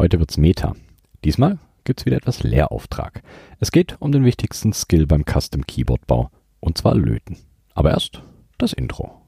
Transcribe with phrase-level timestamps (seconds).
[0.00, 0.74] Heute wird's Meta.
[1.26, 3.22] Diesmal gibt's wieder etwas Lehrauftrag.
[3.58, 6.30] Es geht um den wichtigsten Skill beim Custom Keyboard Bau.
[6.58, 7.36] Und zwar Löten.
[7.74, 8.22] Aber erst
[8.56, 9.20] das Intro.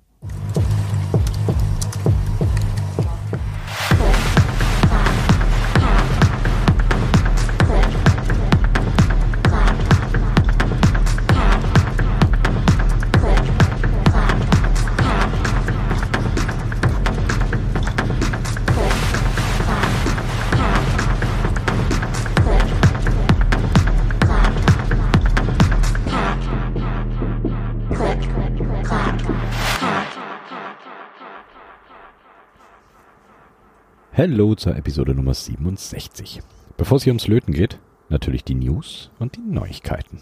[34.24, 36.42] Hallo zur Episode Nummer 67.
[36.76, 40.20] Bevor es hier ums Löten geht, natürlich die News und die Neuigkeiten.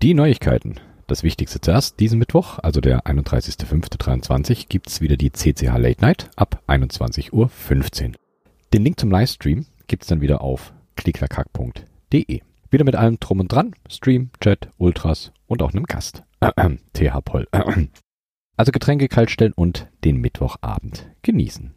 [0.00, 0.76] Die Neuigkeiten.
[1.08, 1.98] Das Wichtigste zuerst.
[1.98, 7.50] Diesen Mittwoch, also der 31.05.23, gibt's wieder die CCH Late Night ab 21.15 Uhr.
[8.72, 12.42] Den Link zum Livestream gibt's dann wieder auf klickerkack.de.
[12.70, 13.74] Wieder mit allem drum und dran.
[13.88, 16.24] Stream, Chat, Ultras und auch einem Gast.
[16.92, 17.46] TH Poll.
[18.58, 21.74] Also Getränke kaltstellen und den Mittwochabend genießen.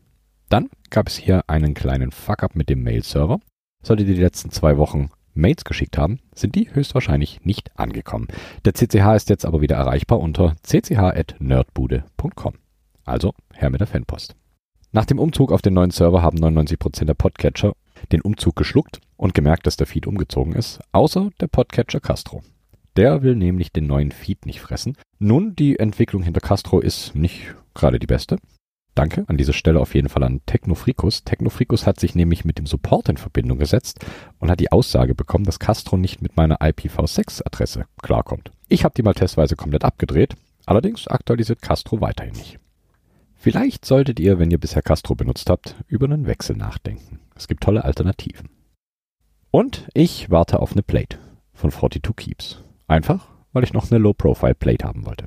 [0.48, 3.42] Dann gab es hier einen kleinen Fuck-up mit dem Mail-Server.
[3.84, 8.28] Solltet ihr die letzten zwei Wochen Mails geschickt haben, sind die höchstwahrscheinlich nicht angekommen.
[8.66, 12.54] Der CCH ist jetzt aber wieder erreichbar unter cch.nerdbude.com.
[13.06, 14.36] Also her mit der Fanpost.
[14.92, 17.74] Nach dem Umzug auf den neuen Server haben 99% der Podcatcher
[18.12, 22.44] den Umzug geschluckt und gemerkt, dass der Feed umgezogen ist, außer der Podcatcher Castro.
[22.96, 24.98] Der will nämlich den neuen Feed nicht fressen.
[25.20, 28.38] Nun, die Entwicklung hinter Castro ist nicht gerade die beste.
[28.96, 31.24] Danke an dieser Stelle auf jeden Fall an Technofrikus.
[31.24, 34.06] Technofrikus hat sich nämlich mit dem Support in Verbindung gesetzt
[34.40, 38.52] und hat die Aussage bekommen, dass Castro nicht mit meiner IPv6-Adresse klarkommt.
[38.68, 42.60] Ich habe die mal testweise komplett abgedreht, allerdings aktualisiert Castro weiterhin nicht.
[43.36, 47.20] Vielleicht solltet ihr, wenn ihr bisher Castro benutzt habt, über einen Wechsel nachdenken.
[47.40, 48.50] Es gibt tolle Alternativen.
[49.50, 51.20] Und ich warte auf eine Plate
[51.54, 52.62] von 42 Keeps.
[52.86, 55.26] Einfach, weil ich noch eine Low-Profile-Plate haben wollte.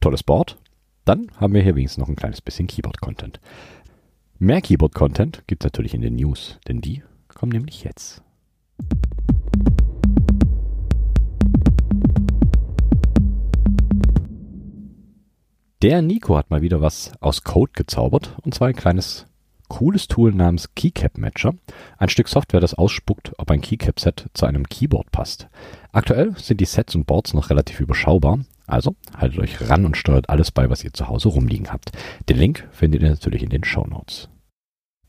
[0.00, 0.56] Tolles Board.
[1.04, 3.38] Dann haben wir hier wenigstens noch ein kleines bisschen Keyboard-Content.
[4.38, 8.22] Mehr Keyboard-Content gibt es natürlich in den News, denn die kommen nämlich jetzt.
[15.82, 19.26] Der Nico hat mal wieder was aus Code gezaubert, und zwar ein kleines
[19.74, 21.52] cooles Tool namens Keycap Matcher.
[21.98, 25.48] Ein Stück Software, das ausspuckt, ob ein Keycap-Set zu einem Keyboard passt.
[25.90, 30.30] Aktuell sind die Sets und Boards noch relativ überschaubar, also haltet euch ran und steuert
[30.30, 31.90] alles bei, was ihr zu Hause rumliegen habt.
[32.28, 34.28] Den Link findet ihr natürlich in den Show Notes.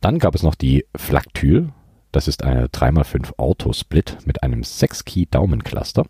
[0.02, 1.70] Dann gab es noch die Flaktyl.
[2.12, 6.08] Das ist eine 3x5 Auto-Split mit einem 6-Key-Daumencluster.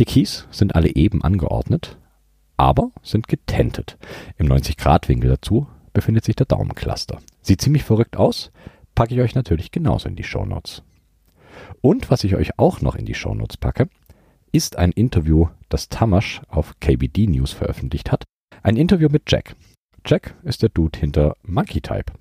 [0.00, 1.98] Die Keys sind alle eben angeordnet,
[2.56, 3.98] aber sind getentet.
[4.38, 7.18] Im 90-Grad-Winkel dazu befindet sich der Daumencluster.
[7.42, 8.50] Sieht ziemlich verrückt aus,
[8.94, 10.82] packe ich euch natürlich genauso in die Shownotes.
[11.80, 13.88] Und was ich euch auch noch in die Shownotes packe,
[14.52, 18.24] ist ein Interview, das Tamasch auf KBD News veröffentlicht hat.
[18.62, 19.56] Ein Interview mit Jack.
[20.06, 22.12] Jack ist der Dude hinter Monkey Type.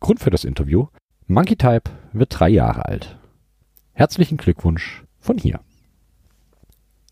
[0.00, 0.88] Grund für das Interview,
[1.26, 3.18] Monkey Type wird drei Jahre alt.
[3.92, 5.60] Herzlichen Glückwunsch von hier.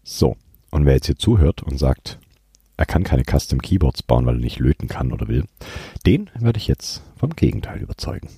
[0.03, 0.37] So,
[0.71, 2.19] und wer jetzt hier zuhört und sagt,
[2.77, 5.44] er kann keine Custom Keyboards bauen, weil er nicht löten kann oder will,
[6.06, 8.28] den werde ich jetzt vom Gegenteil überzeugen.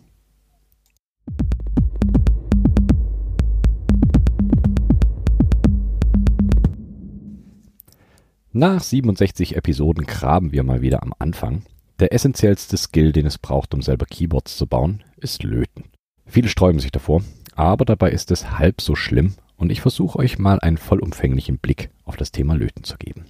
[8.56, 11.62] Nach 67 Episoden graben wir mal wieder am Anfang.
[11.99, 15.84] Der essentiellste Skill, den es braucht, um selber Keyboards zu bauen, ist Löten.
[16.27, 17.23] Viele sträuben sich davor,
[17.56, 21.91] aber dabei ist es halb so schlimm und ich versuche euch mal einen vollumfänglichen Blick
[22.05, 23.25] auf das Thema Löten zu geben.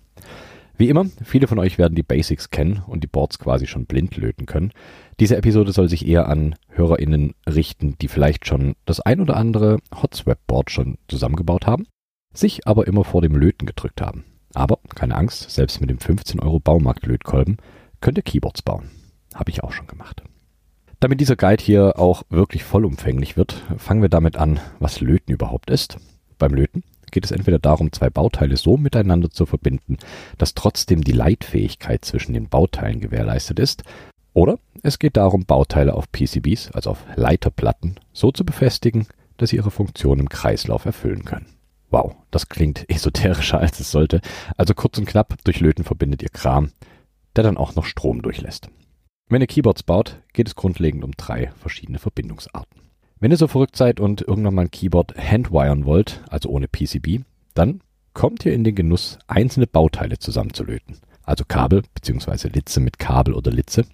[0.77, 4.17] Wie immer, viele von euch werden die Basics kennen und die Boards quasi schon blind
[4.17, 4.73] löten können.
[5.21, 9.79] Diese Episode soll sich eher an HörerInnen richten, die vielleicht schon das ein oder andere
[9.95, 11.87] Hotswap-Board schon zusammengebaut haben,
[12.33, 14.25] sich aber immer vor dem Löten gedrückt haben.
[14.53, 17.59] Aber keine Angst, selbst mit dem 15 Euro Baumarkt-Lötkolben
[18.01, 18.91] könnt ihr Keyboards bauen.
[19.35, 20.23] Habe ich auch schon gemacht.
[20.99, 25.71] Damit dieser Guide hier auch wirklich vollumfänglich wird, fangen wir damit an, was Löten überhaupt
[25.71, 25.99] ist.
[26.39, 26.83] Beim Löten
[27.15, 29.97] geht es entweder darum, zwei Bauteile so miteinander zu verbinden,
[30.37, 33.85] dass trotzdem die Leitfähigkeit zwischen den Bauteilen gewährleistet ist,
[34.35, 39.07] oder es geht darum, Bauteile auf PCBs, also auf Leiterplatten, so zu befestigen,
[39.37, 41.47] dass sie ihre Funktion im Kreislauf erfüllen können.
[41.91, 44.21] Wow, das klingt esoterischer als es sollte.
[44.57, 46.73] Also kurz und knapp, durch Löten verbindet ihr Kram,
[47.37, 48.69] der dann auch noch Strom durchlässt.
[49.29, 52.84] Wenn ihr Keyboards baut, geht es grundlegend um drei verschiedene Verbindungsarten.
[53.25, 57.25] Wenn ihr so verrückt seid und irgendwann mal ein Keyboard handwiren wollt, also ohne PCB,
[57.55, 57.81] dann
[58.13, 60.99] kommt ihr in den Genuss, einzelne Bauteile zusammenzulöten.
[61.23, 62.49] Also Kabel bzw.
[62.49, 63.87] Litze mit Kabel oder Litze,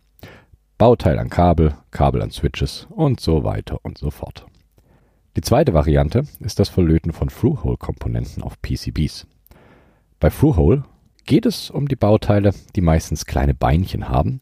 [0.78, 4.46] Bauteil an Kabel, Kabel an Switches und so weiter und so fort.
[5.36, 9.28] Die zweite Variante ist das Verlöten von Through-Hole-Komponenten auf PCBs.
[10.18, 10.82] Bei Through-Hole
[11.24, 14.40] geht es um die Bauteile, die meistens kleine Beinchen haben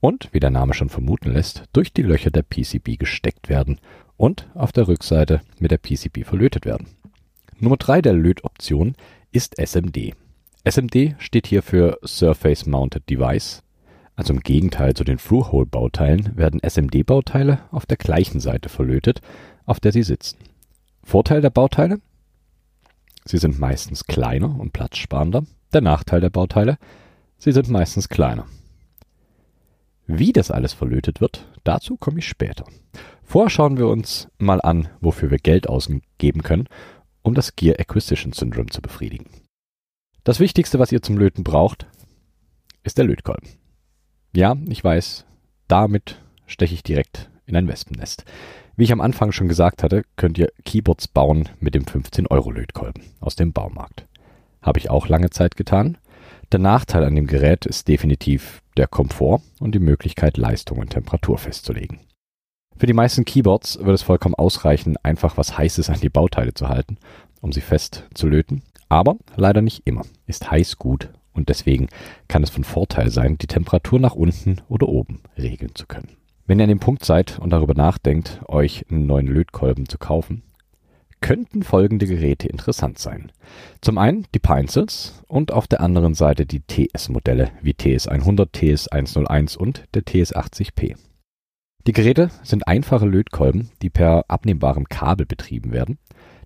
[0.00, 3.80] und, wie der Name schon vermuten lässt, durch die Löcher der PCB gesteckt werden
[4.16, 6.88] und auf der Rückseite mit der PCB verlötet werden.
[7.58, 8.94] Nummer 3 der Lötoption
[9.32, 10.14] ist SMD.
[10.64, 13.62] SMD steht hier für Surface Mounted Device.
[14.16, 19.20] Also im Gegenteil zu den Through-Hole-Bauteilen werden SMD-Bauteile auf der gleichen Seite verlötet,
[19.66, 20.38] auf der sie sitzen.
[21.04, 22.00] Vorteil der Bauteile?
[23.24, 25.44] Sie sind meistens kleiner und platzsparender.
[25.72, 26.78] Der Nachteil der Bauteile?
[27.38, 28.46] Sie sind meistens kleiner.
[30.06, 32.64] Wie das alles verlötet wird, dazu komme ich später.
[33.22, 36.68] Vorher schauen wir uns mal an, wofür wir Geld ausgeben können,
[37.22, 39.28] um das Gear Acquisition Syndrome zu befriedigen.
[40.22, 41.86] Das Wichtigste, was ihr zum Löten braucht,
[42.84, 43.48] ist der Lötkolben.
[44.32, 45.24] Ja, ich weiß,
[45.66, 48.24] damit steche ich direkt in ein Wespennest.
[48.76, 53.34] Wie ich am Anfang schon gesagt hatte, könnt ihr Keyboards bauen mit dem 15-Euro-Lötkolben aus
[53.34, 54.06] dem Baumarkt.
[54.62, 55.98] Habe ich auch lange Zeit getan.
[56.52, 61.38] Der Nachteil an dem Gerät ist definitiv der Komfort und die Möglichkeit, Leistung und Temperatur
[61.38, 61.98] festzulegen.
[62.76, 66.68] Für die meisten Keyboards wird es vollkommen ausreichen, einfach was Heißes an die Bauteile zu
[66.68, 66.98] halten,
[67.40, 68.62] um sie fest zu löten.
[68.88, 71.88] Aber leider nicht immer ist heiß gut und deswegen
[72.28, 76.16] kann es von Vorteil sein, die Temperatur nach unten oder oben regeln zu können.
[76.46, 80.42] Wenn ihr an dem Punkt seid und darüber nachdenkt, euch einen neuen Lötkolben zu kaufen,
[81.20, 83.32] könnten folgende Geräte interessant sein.
[83.80, 89.84] Zum einen die Pinzels und auf der anderen Seite die TS-Modelle wie TS100, TS101 und
[89.94, 90.96] der TS80P.
[91.86, 95.98] Die Geräte sind einfache Lötkolben, die per abnehmbarem Kabel betrieben werden.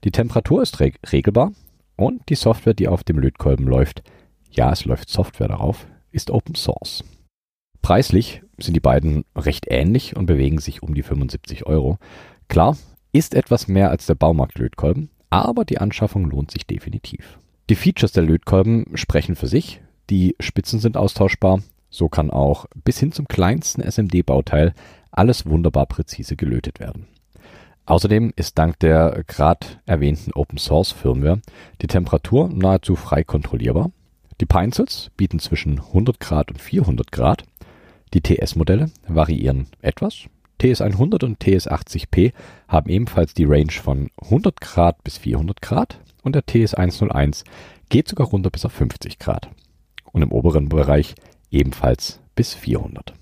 [0.05, 1.53] Die Temperatur ist reg regelbar
[1.97, 4.03] und die Software, die auf dem Lötkolben läuft,
[4.51, 7.05] ja, es läuft Software darauf, ist Open Source.
[7.83, 11.99] Preislich sind die beiden recht ähnlich und bewegen sich um die 75 Euro.
[12.49, 12.77] Klar,
[13.13, 17.39] ist etwas mehr als der Baumarkt-Lötkolben, aber die Anschaffung lohnt sich definitiv.
[17.69, 19.81] Die Features der Lötkolben sprechen für sich.
[20.11, 21.63] Die Spitzen sind austauschbar.
[21.89, 24.75] So kann auch bis hin zum kleinsten SMD-Bauteil
[25.13, 27.07] alles wunderbar präzise gelötet werden.
[27.87, 31.41] Außerdem ist dank der gerade erwähnten Open Source Firmware
[31.83, 33.91] die Temperatur nahezu frei kontrollierbar.
[34.41, 37.45] Die Pinzels bieten zwischen 100 Grad und 400 Grad
[38.15, 40.27] die TS-Modelle variieren etwas.
[40.61, 42.33] TS100 und TS80P
[42.69, 47.45] haben ebenfalls die Range von 100 Grad bis 400 Grad und der TS101
[47.89, 49.51] geht sogar runter bis auf 50 Grad
[50.13, 51.15] und im oberen Bereich
[51.51, 53.15] ebenfalls bis 400.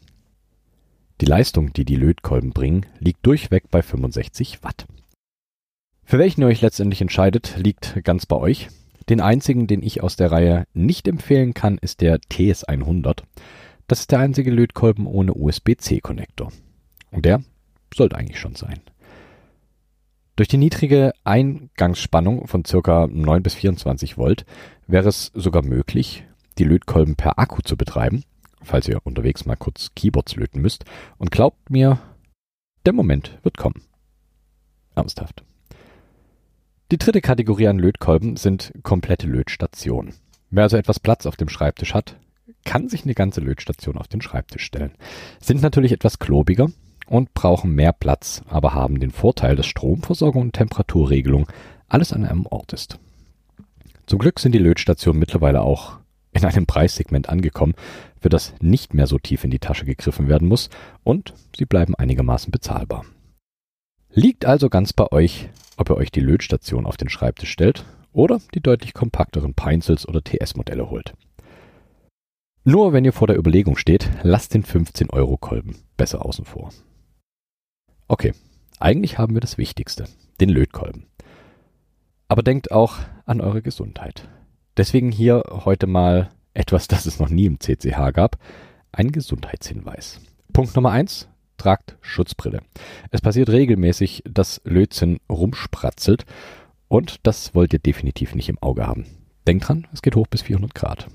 [1.20, 4.86] Die Leistung, die die Lötkolben bringen, liegt durchweg bei 65 Watt.
[6.04, 8.68] Für welchen ihr euch letztendlich entscheidet, liegt ganz bei euch.
[9.08, 13.22] Den einzigen, den ich aus der Reihe nicht empfehlen kann, ist der TS100.
[13.86, 16.52] Das ist der einzige Lötkolben ohne USB-C-Konnektor.
[17.10, 17.42] Und der
[17.94, 18.80] sollte eigentlich schon sein.
[20.36, 23.08] Durch die niedrige Eingangsspannung von ca.
[23.08, 24.44] 9 bis 24 Volt
[24.86, 26.24] wäre es sogar möglich,
[26.58, 28.22] die Lötkolben per Akku zu betreiben,
[28.62, 30.84] falls ihr unterwegs mal kurz Keyboards löten müsst.
[31.16, 31.98] Und glaubt mir,
[32.86, 33.82] der Moment wird kommen.
[34.94, 35.42] Ernsthaft.
[36.92, 40.14] Die dritte Kategorie an Lötkolben sind komplette Lötstationen.
[40.50, 42.16] Wer also etwas Platz auf dem Schreibtisch hat,
[42.64, 44.92] kann sich eine ganze Lötstation auf den Schreibtisch stellen.
[45.40, 46.68] Sind natürlich etwas klobiger
[47.08, 51.46] und brauchen mehr Platz, aber haben den Vorteil, dass Stromversorgung und Temperaturregelung
[51.88, 52.98] alles an einem Ort ist.
[54.06, 55.98] Zum Glück sind die Lötstationen mittlerweile auch
[56.32, 57.74] in einem Preissegment angekommen,
[58.20, 60.70] für das nicht mehr so tief in die Tasche gegriffen werden muss
[61.04, 63.04] und sie bleiben einigermaßen bezahlbar.
[64.10, 68.40] Liegt also ganz bei euch, ob ihr euch die Lötstation auf den Schreibtisch stellt oder
[68.54, 71.14] die deutlich kompakteren Pinzels oder TS-Modelle holt.
[72.64, 76.70] Nur wenn ihr vor der Überlegung steht, lasst den 15-Euro-Kolben besser außen vor.
[78.10, 78.32] Okay,
[78.80, 80.06] eigentlich haben wir das Wichtigste,
[80.40, 81.04] den Lötkolben.
[82.26, 82.96] Aber denkt auch
[83.26, 84.26] an eure Gesundheit.
[84.78, 88.38] Deswegen hier heute mal etwas, das es noch nie im CCH gab,
[88.92, 90.22] ein Gesundheitshinweis.
[90.54, 92.62] Punkt Nummer eins: Tragt Schutzbrille.
[93.10, 96.24] Es passiert regelmäßig, dass Lötzinn rumspratzelt
[96.88, 99.04] und das wollt ihr definitiv nicht im Auge haben.
[99.46, 101.08] Denkt dran, es geht hoch bis 400 Grad.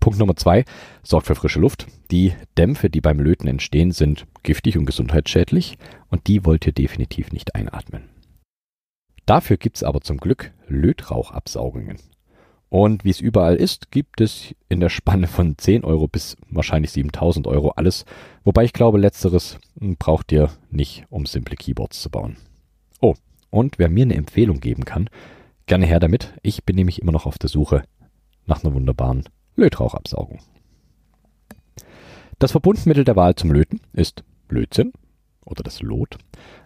[0.00, 0.64] Punkt Nummer zwei
[1.02, 1.86] sorgt für frische Luft.
[2.10, 5.78] Die Dämpfe, die beim Löten entstehen, sind giftig und gesundheitsschädlich
[6.08, 8.08] und die wollt ihr definitiv nicht einatmen.
[9.26, 11.98] Dafür gibt's aber zum Glück Lötrauchabsaugungen.
[12.68, 16.90] Und wie es überall ist, gibt es in der Spanne von 10 Euro bis wahrscheinlich
[16.90, 18.04] 7000 Euro alles.
[18.44, 22.36] Wobei ich glaube, letzteres braucht ihr nicht, um simple Keyboards zu bauen.
[23.00, 23.14] Oh,
[23.50, 25.08] und wer mir eine Empfehlung geben kann,
[25.66, 26.32] Gerne her damit.
[26.42, 27.82] Ich bin nämlich immer noch auf der Suche
[28.46, 29.24] nach einer wunderbaren
[29.56, 30.40] Lötrauchabsaugung.
[32.38, 34.92] Das Verbundmittel der Wahl zum Löten ist Lötzinn
[35.44, 36.18] oder das Lot.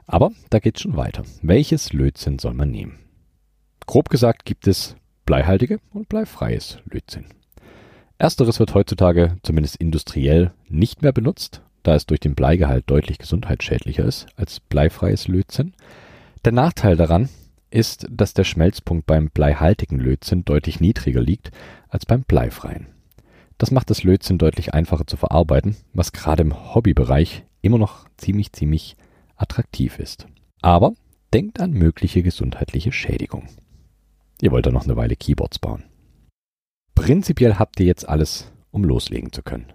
[0.07, 1.23] Aber da geht's schon weiter.
[1.43, 2.99] Welches Lötzinn soll man nehmen?
[3.87, 7.27] Grob gesagt gibt es bleihaltige und bleifreies Lötzinn.
[8.19, 14.05] Ersteres wird heutzutage zumindest industriell nicht mehr benutzt, da es durch den Bleigehalt deutlich gesundheitsschädlicher
[14.05, 15.73] ist als bleifreies Lötzinn.
[16.45, 17.29] Der Nachteil daran
[17.71, 21.51] ist, dass der Schmelzpunkt beim bleihaltigen Lötzinn deutlich niedriger liegt
[21.89, 22.87] als beim bleifreien.
[23.59, 28.53] Das macht das Lötzinn deutlich einfacher zu verarbeiten, was gerade im Hobbybereich immer noch ziemlich,
[28.53, 28.97] ziemlich
[29.37, 30.27] attraktiv ist.
[30.63, 30.95] Aber
[31.33, 33.49] denkt an mögliche gesundheitliche Schädigung.
[34.41, 35.85] Ihr wollt ja noch eine Weile Keyboards bauen.
[36.95, 39.73] Prinzipiell habt ihr jetzt alles, um loslegen zu können.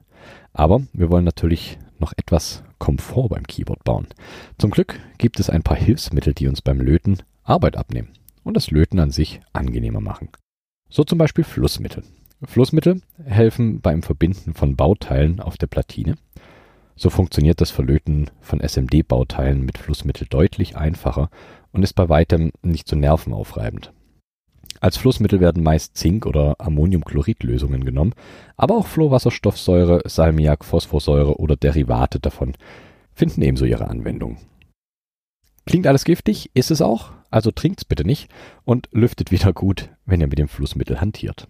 [0.53, 4.07] Aber wir wollen natürlich noch etwas Komfort beim Keyboard bauen.
[4.57, 8.09] Zum Glück gibt es ein paar Hilfsmittel, die uns beim Löten Arbeit abnehmen
[8.43, 10.29] und das Löten an sich angenehmer machen.
[10.89, 12.03] So zum Beispiel Flussmittel.
[12.43, 16.15] Flussmittel helfen beim Verbinden von Bauteilen auf der Platine.
[16.95, 21.29] So funktioniert das Verlöten von SMD-Bauteilen mit Flussmittel deutlich einfacher
[21.71, 23.91] und ist bei weitem nicht so nervenaufreibend.
[24.81, 28.13] Als Flussmittel werden meist Zink- oder Ammoniumchloridlösungen genommen,
[28.57, 32.53] aber auch Flohwasserstoffsäure, Salmiak, Phosphorsäure oder Derivate davon
[33.13, 34.37] finden ebenso ihre Anwendung.
[35.65, 38.29] Klingt alles giftig, ist es auch, also trinkt's bitte nicht
[38.63, 41.49] und lüftet wieder gut, wenn ihr mit dem Flussmittel hantiert.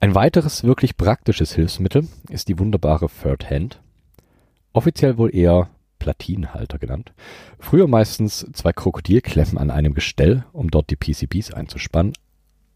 [0.00, 3.82] Ein weiteres wirklich praktisches Hilfsmittel ist die wunderbare Third Hand.
[4.72, 7.12] Offiziell wohl eher Platinenhalter genannt.
[7.58, 12.14] Früher meistens zwei Krokodilklemmen an einem Gestell, um dort die PCBs einzuspannen.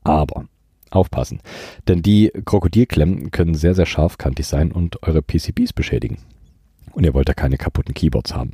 [0.05, 0.45] Aber
[0.91, 1.41] aufpassen,
[1.89, 6.19] denn die Krokodilklemmen können sehr, sehr scharfkantig sein und eure PCBs beschädigen.
[6.91, 8.53] Und ihr wollt ja keine kaputten Keyboards haben.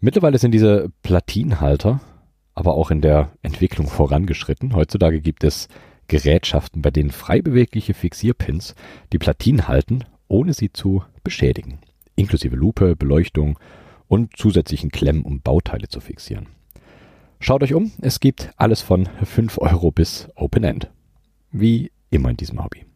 [0.00, 2.00] Mittlerweile sind diese Platinenhalter
[2.56, 4.74] aber auch in der Entwicklung vorangeschritten.
[4.74, 5.68] Heutzutage gibt es
[6.08, 8.74] Gerätschaften, bei denen frei bewegliche Fixierpins
[9.12, 11.80] die Platinen halten, ohne sie zu beschädigen,
[12.16, 13.58] inklusive Lupe, Beleuchtung
[14.08, 16.46] und zusätzlichen Klemmen, um Bauteile zu fixieren.
[17.40, 20.90] Schaut euch um, es gibt alles von 5 Euro bis Open End.
[21.52, 22.86] Wie immer in diesem Hobby.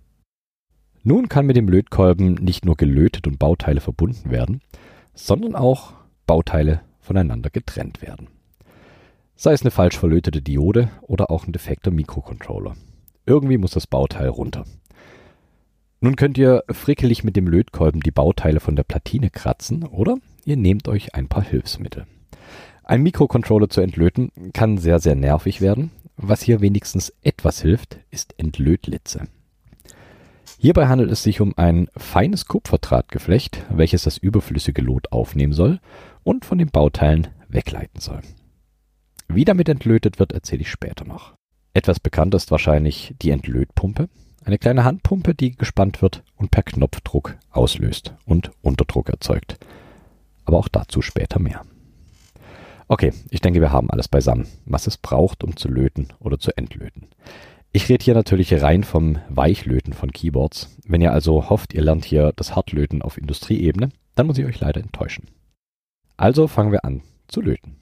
[1.03, 4.63] Nun kann mit dem Lötkolben nicht nur gelötet und Bauteile verbunden werden,
[5.13, 5.93] sondern auch
[6.27, 8.29] Bauteile voneinander getrennt werden.
[9.35, 12.77] Sei es eine falsch verlötete Diode oder auch ein defekter Mikrocontroller.
[13.27, 14.65] Irgendwie muss das Bauteil runter.
[16.01, 20.57] Nun könnt ihr frickelig mit dem Lötkolben die Bauteile von der Platine kratzen oder ihr
[20.57, 22.07] nehmt euch ein paar Hilfsmittel.
[22.85, 25.91] Ein Mikrocontroller zu entlöten kann sehr, sehr nervig werden.
[26.17, 29.27] Was hier wenigstens etwas hilft, ist Entlötlitze.
[30.59, 35.81] Hierbei handelt es sich um ein feines Kupferdrahtgeflecht, welches das überflüssige Lot aufnehmen soll
[36.23, 38.21] und von den Bauteilen wegleiten soll.
[39.29, 41.35] Wie damit entlötet wird, erzähle ich später noch.
[41.73, 44.09] Etwas bekannt ist wahrscheinlich die Entlötpumpe,
[44.45, 49.59] eine kleine Handpumpe, die gespannt wird und per Knopfdruck auslöst und Unterdruck erzeugt.
[50.45, 51.63] Aber auch dazu später mehr.
[52.89, 56.57] Okay, ich denke, wir haben alles beisammen, was es braucht, um zu löten oder zu
[56.57, 57.07] entlöten.
[57.71, 60.77] Ich rede hier natürlich rein vom Weichlöten von Keyboards.
[60.87, 64.59] Wenn ihr also hofft, ihr lernt hier das Hartlöten auf Industrieebene, dann muss ich euch
[64.59, 65.29] leider enttäuschen.
[66.21, 67.77] Also fangen wir an zu löten.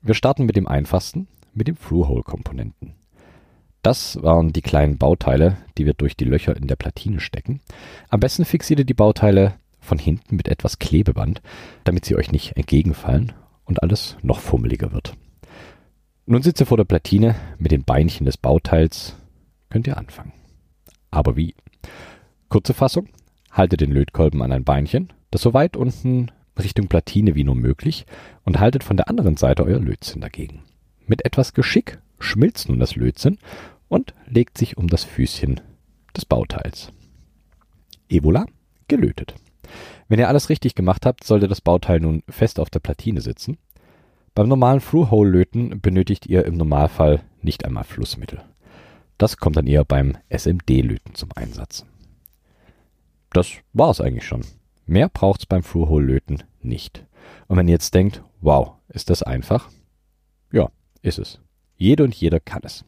[0.00, 2.94] Wir starten mit dem einfachsten, mit dem Through-Hole-Komponenten.
[3.82, 7.60] Das waren die kleinen Bauteile, die wir durch die Löcher in der Platine stecken.
[8.10, 11.42] Am besten fixiert ihr die Bauteile von hinten mit etwas Klebeband,
[11.82, 13.32] damit sie euch nicht entgegenfallen
[13.64, 15.14] und alles noch fummeliger wird.
[16.26, 19.16] Nun sitzt ihr vor der Platine mit den Beinchen des Bauteils,
[19.68, 20.32] könnt ihr anfangen.
[21.10, 21.56] Aber wie?
[22.48, 23.08] Kurze Fassung,
[23.50, 28.06] haltet den Lötkolben an ein Beinchen, das so weit unten Richtung Platine wie nur möglich
[28.44, 30.62] und haltet von der anderen Seite euer Lötzinn dagegen.
[31.06, 33.38] Mit etwas Geschick schmilzt nun das Lötzinn
[33.88, 35.60] und legt sich um das Füßchen
[36.16, 36.92] des Bauteils.
[38.08, 38.46] Ebola
[38.88, 39.34] gelötet.
[40.08, 43.58] Wenn ihr alles richtig gemacht habt, sollte das Bauteil nun fest auf der Platine sitzen.
[44.34, 48.42] Beim normalen Through-Hole-Löten benötigt ihr im Normalfall nicht einmal Flussmittel.
[49.16, 51.86] Das kommt dann eher beim SMD-Löten zum Einsatz.
[53.32, 54.42] Das war es eigentlich schon.
[54.86, 57.06] Mehr braucht's beim Through-Hole-Löten nicht.
[57.48, 59.70] Und wenn ihr jetzt denkt, wow, ist das einfach?
[60.52, 60.70] Ja,
[61.02, 61.40] ist es.
[61.76, 62.84] Jede und jeder kann es.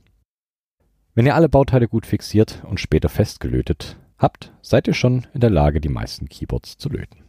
[1.14, 5.50] Wenn ihr alle Bauteile gut fixiert und später festgelötet habt, seid ihr schon in der
[5.50, 7.24] Lage, die meisten Keyboards zu löten.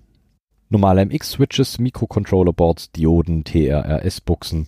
[0.69, 4.67] Normale MX-Switches, Mikrocontroller-Boards, Dioden, TRRS-Buchsen,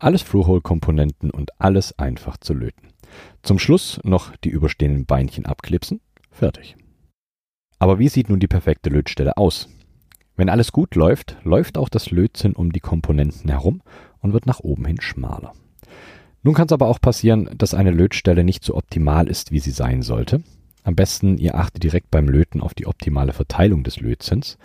[0.00, 2.88] alles Through-Hole-Komponenten und alles einfach zu löten.
[3.42, 6.00] Zum Schluss noch die überstehenden Beinchen abklipsen,
[6.30, 6.76] fertig.
[7.78, 9.68] Aber wie sieht nun die perfekte Lötstelle aus?
[10.36, 13.82] Wenn alles gut läuft, läuft auch das Lötzinn um die Komponenten herum
[14.20, 15.52] und wird nach oben hin schmaler.
[16.42, 19.70] Nun kann es aber auch passieren, dass eine Lötstelle nicht so optimal ist, wie sie
[19.70, 20.42] sein sollte.
[20.84, 24.58] Am besten, ihr achtet direkt beim Löten auf die optimale Verteilung des Lötzins.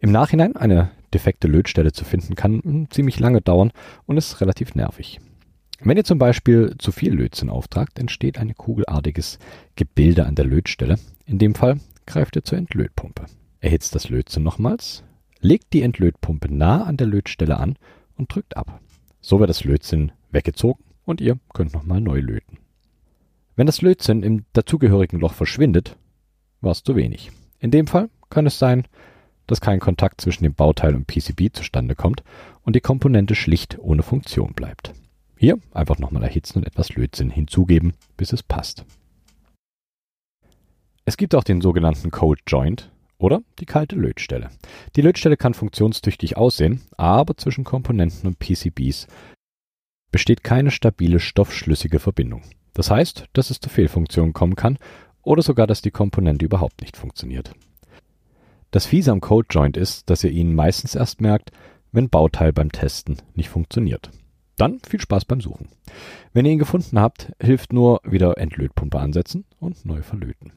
[0.00, 3.70] Im Nachhinein eine defekte Lötstelle zu finden, kann ziemlich lange dauern
[4.06, 5.20] und ist relativ nervig.
[5.80, 9.38] Wenn ihr zum Beispiel zu viel Lötzinn auftragt, entsteht ein kugelartiges
[9.76, 10.96] Gebilde an der Lötstelle.
[11.26, 13.26] In dem Fall greift ihr zur Entlötpumpe.
[13.60, 15.04] Erhitzt das Lötzinn nochmals,
[15.40, 17.76] legt die Entlötpumpe nah an der Lötstelle an
[18.16, 18.80] und drückt ab.
[19.20, 22.58] So wird das Lötzinn weggezogen und ihr könnt nochmal neu löten.
[23.54, 25.96] Wenn das Lötzinn im dazugehörigen Loch verschwindet,
[26.60, 27.30] war es zu wenig.
[27.58, 28.86] In dem Fall kann es sein,
[29.46, 32.22] dass kein Kontakt zwischen dem Bauteil und PCB zustande kommt
[32.62, 34.94] und die Komponente schlicht ohne Funktion bleibt.
[35.36, 38.84] Hier einfach nochmal erhitzen und etwas Lötzinn hinzugeben, bis es passt.
[41.04, 44.50] Es gibt auch den sogenannten Cold Joint oder die kalte Lötstelle.
[44.94, 49.08] Die Lötstelle kann funktionstüchtig aussehen, aber zwischen Komponenten und PCBs
[50.12, 52.42] besteht keine stabile stoffschlüssige Verbindung.
[52.74, 54.78] Das heißt, dass es zu Fehlfunktionen kommen kann
[55.22, 57.52] oder sogar, dass die Komponente überhaupt nicht funktioniert.
[58.70, 61.50] Das Fiese am Code Joint ist, dass ihr ihn meistens erst merkt,
[61.90, 64.10] wenn Bauteil beim Testen nicht funktioniert.
[64.56, 65.68] Dann viel Spaß beim Suchen.
[66.32, 70.52] Wenn ihr ihn gefunden habt, hilft nur wieder Entlötpumpe ansetzen und neu verlöten.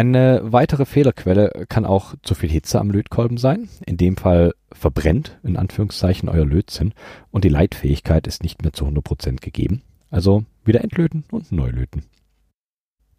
[0.00, 3.68] Eine weitere Fehlerquelle kann auch zu viel Hitze am Lötkolben sein.
[3.84, 6.94] In dem Fall verbrennt in Anführungszeichen euer Lötzinn
[7.30, 9.82] und die Leitfähigkeit ist nicht mehr zu 100% gegeben.
[10.10, 12.04] Also wieder entlöten und neu löten.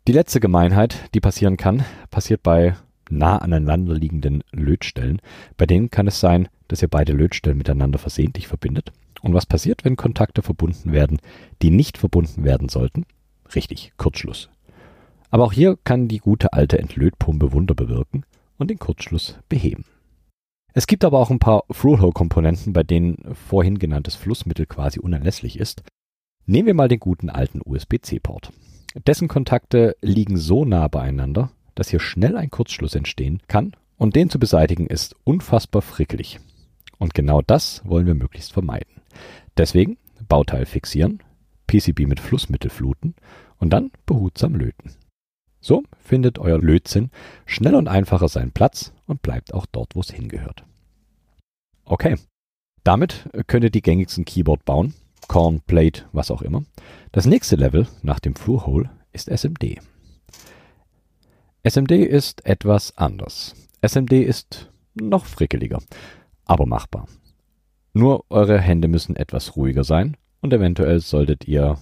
[0.07, 2.75] Die letzte Gemeinheit, die passieren kann, passiert bei
[3.11, 5.21] nah aneinander liegenden Lötstellen.
[5.57, 8.91] Bei denen kann es sein, dass ihr beide Lötstellen miteinander versehentlich verbindet.
[9.21, 11.19] Und was passiert, wenn Kontakte verbunden werden,
[11.61, 13.05] die nicht verbunden werden sollten?
[13.53, 14.49] Richtig, Kurzschluss.
[15.31, 18.25] Aber auch hier kann die gute alte Entlötpumpe Wunder bewirken
[18.57, 19.85] und den Kurzschluss beheben.
[20.73, 25.83] Es gibt aber auch ein paar Through-Hole-Komponenten, bei denen vorhin genanntes Flussmittel quasi unerlässlich ist.
[26.45, 28.51] Nehmen wir mal den guten alten USB-C-Port.
[29.07, 34.29] Dessen Kontakte liegen so nah beieinander, dass hier schnell ein Kurzschluss entstehen kann und den
[34.29, 36.39] zu beseitigen ist unfassbar frickelig.
[36.97, 39.01] Und genau das wollen wir möglichst vermeiden.
[39.57, 41.23] Deswegen Bauteil fixieren,
[41.67, 43.15] PCB mit Flussmittel fluten
[43.59, 44.91] und dann behutsam löten.
[45.61, 47.11] So findet euer Lötzinn
[47.45, 50.65] schnell und einfacher seinen Platz und bleibt auch dort, wo es hingehört.
[51.85, 52.17] Okay,
[52.83, 54.95] damit könnt ihr die gängigsten Keyboard bauen,
[55.27, 56.63] Corn, Plate, was auch immer.
[57.11, 59.79] Das nächste Level nach dem Through-Hole ist SMD.
[61.63, 63.53] SMD ist etwas anders.
[63.81, 65.79] SMD ist noch frickeliger,
[66.45, 67.07] aber machbar.
[67.93, 71.77] Nur eure Hände müssen etwas ruhiger sein und eventuell solltet ihr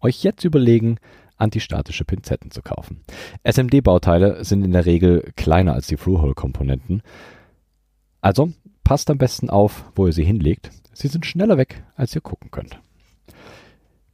[0.00, 0.98] euch jetzt überlegen,
[1.44, 3.02] antistatische Pinzetten zu kaufen.
[3.44, 7.02] SMD-Bauteile sind in der Regel kleiner als die Through-Hole-Komponenten.
[8.20, 8.52] Also
[8.82, 10.70] passt am besten auf, wo ihr sie hinlegt.
[10.92, 12.80] Sie sind schneller weg, als ihr gucken könnt.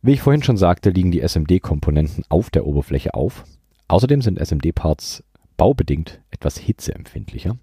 [0.02, 3.44] Wie ich vorhin schon sagte, liegen die SMD-Komponenten auf der Oberfläche auf.
[3.88, 5.24] Außerdem sind SMD-Parts
[5.56, 7.58] baubedingt etwas hitzeempfindlicher.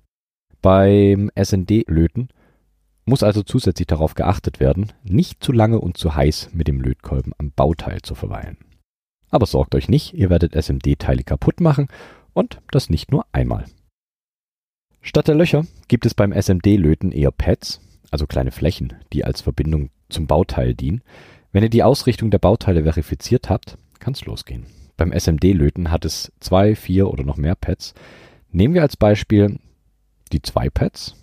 [0.62, 2.30] Beim SMD-Löten
[3.06, 7.32] muss also zusätzlich darauf geachtet werden, nicht zu lange und zu heiß mit dem Lötkolben
[7.38, 8.58] am Bauteil zu verweilen.
[9.30, 11.88] Aber sorgt euch nicht, ihr werdet SMD-Teile kaputt machen
[12.34, 13.66] und das nicht nur einmal.
[15.02, 19.90] Statt der Löcher gibt es beim SMD-Löten eher Pads, also kleine Flächen, die als Verbindung
[20.10, 21.02] zum Bauteil dienen.
[21.52, 24.66] Wenn ihr die Ausrichtung der Bauteile verifiziert habt, kann es losgehen.
[24.96, 27.94] Beim SMD-Löten hat es zwei, vier oder noch mehr Pads.
[28.52, 29.60] Nehmen wir als Beispiel
[30.32, 31.16] die zwei Pads,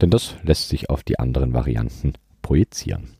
[0.00, 3.16] denn das lässt sich auf die anderen Varianten projizieren.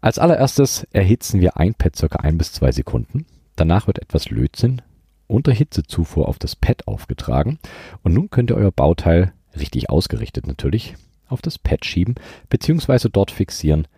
[0.00, 2.18] Als allererstes erhitzen wir ein Pad ca.
[2.18, 3.26] ein bis zwei Sekunden.
[3.56, 4.82] Danach wird etwas Lötzinn
[5.26, 7.58] unter Hitzezufuhr auf das Pad aufgetragen
[8.02, 10.94] und nun könnt ihr euer Bauteil, richtig ausgerichtet natürlich,
[11.28, 12.14] auf das Pad schieben
[12.50, 13.08] bzw.
[13.10, 13.88] dort fixieren.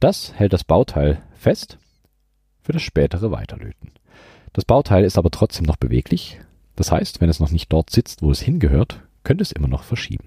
[0.00, 1.78] Das hält das Bauteil fest
[2.62, 3.92] für das spätere Weiterlöten.
[4.52, 6.40] Das Bauteil ist aber trotzdem noch beweglich.
[6.76, 9.68] Das heißt, wenn es noch nicht dort sitzt, wo es hingehört, könnt ihr es immer
[9.68, 10.26] noch verschieben.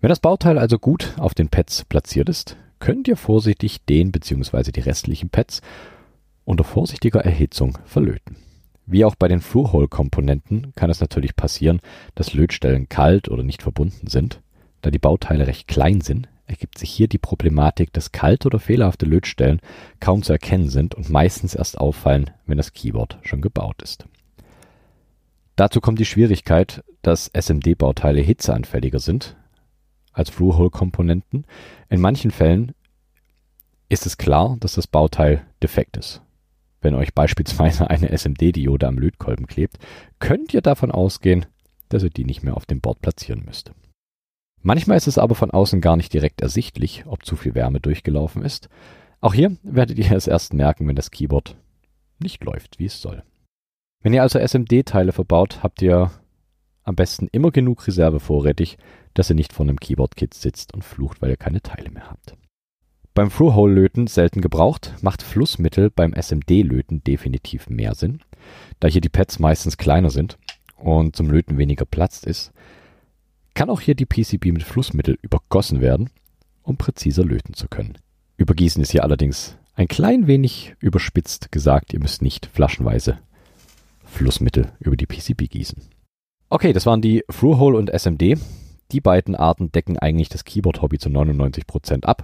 [0.00, 4.70] Wenn das Bauteil also gut auf den Pads platziert ist, könnt ihr vorsichtig den bzw.
[4.70, 5.60] die restlichen Pads
[6.48, 8.36] unter vorsichtiger Erhitzung verlöten.
[8.86, 11.80] Wie auch bei den Through-Hole-Komponenten kann es natürlich passieren,
[12.14, 14.40] dass Lötstellen kalt oder nicht verbunden sind.
[14.80, 19.04] Da die Bauteile recht klein sind, ergibt sich hier die Problematik, dass kalte oder fehlerhafte
[19.04, 19.60] Lötstellen
[20.00, 24.06] kaum zu erkennen sind und meistens erst auffallen, wenn das Keyboard schon gebaut ist.
[25.54, 29.36] Dazu kommt die Schwierigkeit, dass SMD-Bauteile hitzeanfälliger sind
[30.14, 31.44] als Through-Hole-Komponenten.
[31.90, 32.72] In manchen Fällen
[33.90, 36.22] ist es klar, dass das Bauteil defekt ist
[36.80, 39.78] wenn euch beispielsweise eine SMD-Diode am Lötkolben klebt,
[40.18, 41.46] könnt ihr davon ausgehen,
[41.88, 43.72] dass ihr die nicht mehr auf dem Board platzieren müsst.
[44.62, 48.42] Manchmal ist es aber von außen gar nicht direkt ersichtlich, ob zu viel Wärme durchgelaufen
[48.42, 48.68] ist.
[49.20, 51.56] Auch hier werdet ihr es erst merken, wenn das Keyboard
[52.18, 53.22] nicht läuft, wie es soll.
[54.02, 56.10] Wenn ihr also SMD-Teile verbaut, habt ihr
[56.84, 58.78] am besten immer genug Reserve vorrätig,
[59.14, 62.36] dass ihr nicht vor einem Keyboard-Kit sitzt und flucht, weil ihr keine Teile mehr habt.
[63.18, 68.20] Beim Through-Hole-Löten selten gebraucht, macht Flussmittel beim SMD-Löten definitiv mehr Sinn,
[68.78, 70.38] da hier die Pads meistens kleiner sind
[70.76, 72.52] und zum Löten weniger Platz ist,
[73.54, 76.10] kann auch hier die PCB mit Flussmittel übergossen werden,
[76.62, 77.98] um präziser löten zu können.
[78.36, 83.18] Übergießen ist hier allerdings ein klein wenig überspitzt gesagt, ihr müsst nicht flaschenweise
[84.04, 85.82] Flussmittel über die PCB gießen.
[86.50, 88.38] Okay, das waren die Through-Hole und SMD.
[88.92, 92.22] Die beiden Arten decken eigentlich das Keyboard-Hobby zu 99% ab.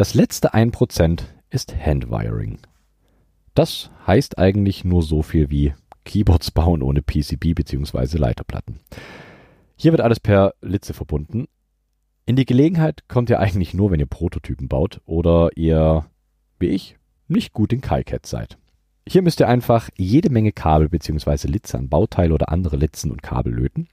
[0.00, 2.56] Das letzte 1% ist Handwiring.
[3.52, 5.74] Das heißt eigentlich nur so viel wie
[6.06, 8.16] Keyboards bauen ohne PCB bzw.
[8.16, 8.80] Leiterplatten.
[9.76, 11.48] Hier wird alles per Litze verbunden.
[12.24, 16.06] In die Gelegenheit kommt ihr eigentlich nur, wenn ihr Prototypen baut oder ihr,
[16.58, 16.96] wie ich,
[17.28, 18.56] nicht gut in KiCad seid.
[19.06, 21.46] Hier müsst ihr einfach jede Menge Kabel bzw.
[21.46, 23.86] Litze an Bauteile oder andere Litzen und Kabel löten.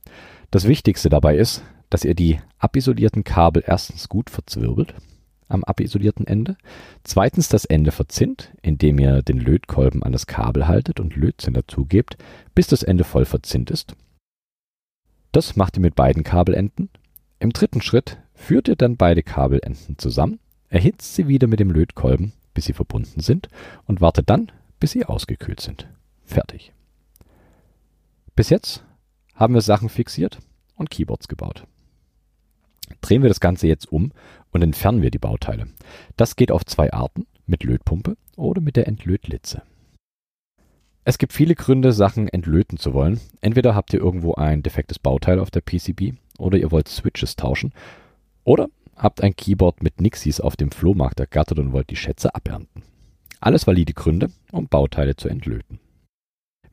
[0.51, 4.95] Das Wichtigste dabei ist, dass ihr die abisolierten Kabel erstens gut verzwirbelt
[5.47, 6.57] am abisolierten Ende.
[7.03, 12.17] Zweitens das Ende verzinnt, indem ihr den Lötkolben an das Kabel haltet und Lötzinn dazugebt,
[12.55, 13.95] bis das Ende voll verzinnt ist.
[15.31, 16.89] Das macht ihr mit beiden Kabelenden.
[17.39, 22.33] Im dritten Schritt führt ihr dann beide Kabelenden zusammen, erhitzt sie wieder mit dem Lötkolben,
[22.53, 23.47] bis sie verbunden sind
[23.85, 25.87] und wartet dann, bis sie ausgekühlt sind.
[26.25, 26.73] Fertig.
[28.35, 28.83] Bis jetzt
[29.35, 30.39] haben wir Sachen fixiert
[30.75, 31.65] und Keyboards gebaut.
[33.07, 34.11] Drehen wir das Ganze jetzt um
[34.51, 35.67] und entfernen wir die Bauteile.
[36.17, 39.61] Das geht auf zwei Arten, mit Lötpumpe oder mit der Entlötlitze.
[41.05, 43.21] Es gibt viele Gründe, Sachen entlöten zu wollen.
[43.39, 47.71] Entweder habt ihr irgendwo ein defektes Bauteil auf der PCB oder ihr wollt Switches tauschen
[48.43, 48.67] oder
[48.97, 52.83] habt ein Keyboard mit Nixies auf dem Flohmarkt ergattert und wollt die Schätze abernten.
[53.39, 55.79] Alles valide Gründe, um Bauteile zu entlöten.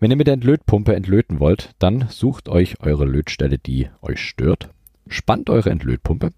[0.00, 4.70] Wenn ihr mit der Entlötpumpe entlöten wollt, dann sucht euch eure Lötstelle, die euch stört,
[5.08, 6.30] spannt eure Entlötpumpe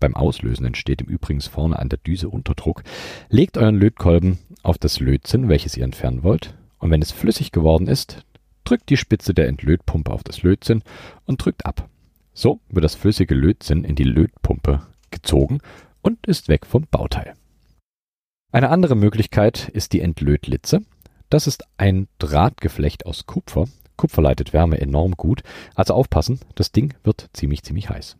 [0.00, 2.82] beim Auslösen entsteht im Übrigen vorne an der Düse Unterdruck.
[3.28, 7.88] Legt euren Lötkolben auf das Lötzinn, welches ihr entfernen wollt, und wenn es flüssig geworden
[7.88, 8.24] ist,
[8.64, 10.82] drückt die Spitze der Entlötpumpe auf das Lötzinn
[11.26, 11.88] und drückt ab.
[12.32, 15.60] So wird das flüssige Lötzinn in die Lötpumpe gezogen
[16.02, 17.34] und ist weg vom Bauteil.
[18.52, 20.82] Eine andere Möglichkeit ist die Entlötlitze.
[21.28, 23.66] Das ist ein Drahtgeflecht aus Kupfer.
[23.98, 25.42] Kupfer leitet Wärme enorm gut,
[25.74, 28.16] also aufpassen, das Ding wird ziemlich, ziemlich heiß.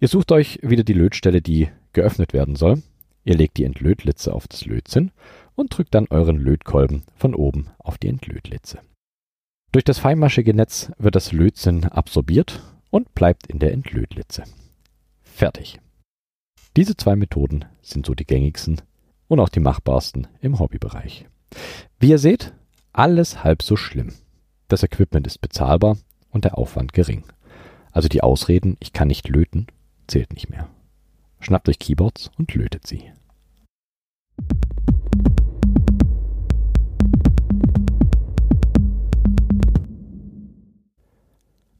[0.00, 2.82] Ihr sucht euch wieder die Lötstelle, die geöffnet werden soll.
[3.24, 5.10] Ihr legt die Entlötlitze auf das Lötzinn
[5.54, 8.78] und drückt dann euren Lötkolben von oben auf die Entlötlitze.
[9.72, 14.44] Durch das feinmaschige Netz wird das Lötzinn absorbiert und bleibt in der Entlötlitze.
[15.22, 15.78] Fertig.
[16.76, 18.80] Diese zwei Methoden sind so die gängigsten
[19.26, 21.26] und auch die machbarsten im Hobbybereich.
[21.98, 22.54] Wie ihr seht,
[22.92, 24.12] alles halb so schlimm.
[24.68, 25.96] Das Equipment ist bezahlbar
[26.30, 27.24] und der Aufwand gering.
[27.90, 29.66] Also die Ausreden, ich kann nicht löten,
[30.06, 30.68] zählt nicht mehr.
[31.40, 33.10] Schnappt euch Keyboards und lötet sie.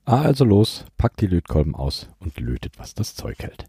[0.07, 3.67] Also los, packt die Lötkolben aus und lötet, was das Zeug hält.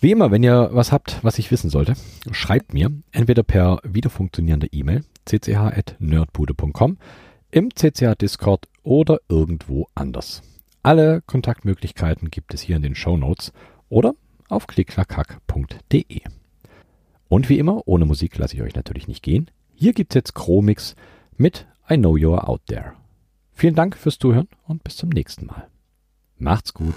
[0.00, 1.94] Wie immer, wenn ihr was habt, was ich wissen sollte,
[2.32, 6.98] schreibt mir entweder per wieder funktionierende E-Mail cch.nerdbude.com,
[7.50, 10.42] im CCH Discord oder irgendwo anders.
[10.82, 13.52] Alle Kontaktmöglichkeiten gibt es hier in den Show Notes
[13.88, 14.14] oder
[14.48, 16.20] auf klickknackhack.de.
[17.28, 19.50] Und wie immer, ohne Musik lasse ich euch natürlich nicht gehen.
[19.74, 20.94] Hier gibt's jetzt Chromix
[21.36, 22.92] mit I Know You're Out There.
[23.52, 25.68] Vielen Dank fürs Zuhören und bis zum nächsten Mal.
[26.38, 26.94] Macht's gut.